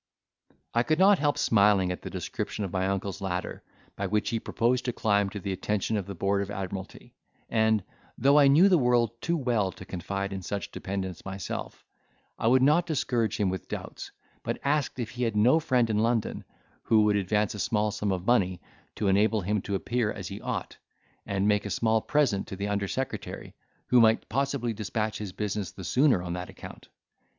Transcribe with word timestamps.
I 0.73 0.81
could 0.81 0.97
not 0.97 1.19
help 1.19 1.37
smiling 1.37 1.91
at 1.91 2.01
the 2.01 2.09
description 2.09 2.65
of 2.65 2.73
my 2.73 2.87
uncle's 2.87 3.21
ladder, 3.21 3.61
by 3.95 4.07
which 4.07 4.31
he 4.31 4.39
proposed 4.39 4.85
to 4.85 4.93
climb 4.93 5.29
to 5.29 5.39
the 5.39 5.51
attention 5.53 5.95
of 5.95 6.07
the 6.07 6.15
board 6.15 6.41
of 6.41 6.49
admiralty; 6.49 7.13
and, 7.51 7.83
though 8.17 8.39
I 8.39 8.47
knew 8.47 8.67
the 8.67 8.79
world 8.79 9.11
too 9.21 9.37
well 9.37 9.71
to 9.73 9.85
confide 9.85 10.33
in 10.33 10.41
such 10.41 10.71
dependence 10.71 11.23
myself, 11.23 11.85
I 12.39 12.47
would 12.47 12.63
not 12.63 12.87
discourage 12.87 13.37
him 13.39 13.51
with 13.51 13.67
doubts, 13.67 14.09
but 14.41 14.57
asked 14.63 14.97
if 14.97 15.11
he 15.11 15.21
had 15.21 15.35
no 15.35 15.59
friend 15.59 15.87
in 15.87 15.99
London, 15.99 16.45
who 16.81 17.03
would 17.03 17.15
advance 17.15 17.53
a 17.53 17.59
small 17.59 17.91
sum 17.91 18.11
of 18.11 18.25
money 18.25 18.59
to 18.95 19.07
enable 19.07 19.41
him 19.41 19.61
to 19.61 19.75
appear 19.75 20.11
as 20.11 20.29
he 20.29 20.41
ought, 20.41 20.77
and 21.27 21.47
make 21.47 21.67
a 21.67 21.69
small 21.69 22.01
present 22.01 22.47
to 22.47 22.55
the 22.55 22.69
under 22.69 22.87
secretary, 22.87 23.53
who 23.89 24.01
might 24.01 24.27
possibly 24.29 24.73
dispatch 24.73 25.19
his 25.19 25.31
business 25.31 25.69
the 25.69 25.83
sooner 25.83 26.23
on 26.23 26.33
that 26.33 26.49
account. 26.49 26.89